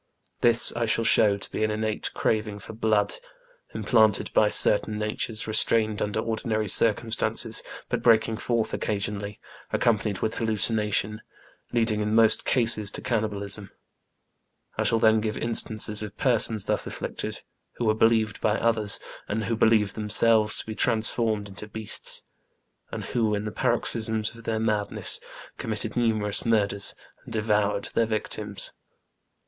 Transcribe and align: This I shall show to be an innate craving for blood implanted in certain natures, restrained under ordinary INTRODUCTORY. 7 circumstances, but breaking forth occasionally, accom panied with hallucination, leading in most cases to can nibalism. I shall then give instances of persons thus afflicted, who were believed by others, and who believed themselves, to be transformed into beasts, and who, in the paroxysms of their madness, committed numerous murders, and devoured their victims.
This 0.39 0.73
I 0.75 0.87
shall 0.87 1.03
show 1.03 1.37
to 1.37 1.51
be 1.51 1.63
an 1.63 1.69
innate 1.69 2.11
craving 2.15 2.57
for 2.57 2.73
blood 2.73 3.13
implanted 3.71 4.31
in 4.35 4.51
certain 4.51 4.97
natures, 4.97 5.45
restrained 5.45 6.01
under 6.01 6.21
ordinary 6.21 6.65
INTRODUCTORY. 6.65 6.87
7 6.93 6.93
circumstances, 6.97 7.63
but 7.87 8.01
breaking 8.01 8.37
forth 8.37 8.73
occasionally, 8.73 9.39
accom 9.71 10.01
panied 10.01 10.23
with 10.23 10.37
hallucination, 10.37 11.21
leading 11.71 11.99
in 12.01 12.15
most 12.15 12.45
cases 12.45 12.89
to 12.89 13.01
can 13.03 13.21
nibalism. 13.21 13.69
I 14.75 14.81
shall 14.81 14.97
then 14.97 15.21
give 15.21 15.37
instances 15.37 16.01
of 16.01 16.17
persons 16.17 16.65
thus 16.65 16.87
afflicted, 16.87 17.43
who 17.75 17.85
were 17.85 17.93
believed 17.93 18.41
by 18.41 18.57
others, 18.57 18.99
and 19.27 19.43
who 19.43 19.55
believed 19.55 19.93
themselves, 19.93 20.57
to 20.57 20.65
be 20.65 20.73
transformed 20.73 21.47
into 21.47 21.67
beasts, 21.67 22.23
and 22.91 23.03
who, 23.03 23.35
in 23.35 23.45
the 23.45 23.51
paroxysms 23.51 24.33
of 24.33 24.45
their 24.45 24.59
madness, 24.59 25.19
committed 25.59 25.95
numerous 25.95 26.43
murders, 26.43 26.95
and 27.23 27.33
devoured 27.33 27.89
their 27.93 28.07
victims. 28.07 28.73